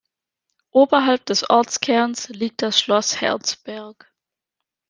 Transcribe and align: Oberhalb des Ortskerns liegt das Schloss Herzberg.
Oberhalb 0.71 1.27
des 1.27 1.47
Ortskerns 1.47 2.29
liegt 2.29 2.63
das 2.63 2.81
Schloss 2.81 3.21
Herzberg. 3.21 4.11